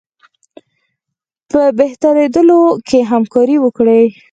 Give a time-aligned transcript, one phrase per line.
[1.51, 4.03] په بهترېدلو کې همکاري وکړي.